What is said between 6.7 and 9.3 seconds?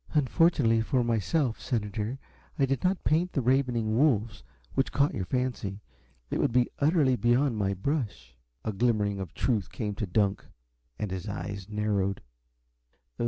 utterly beyond my brush." A glimmering of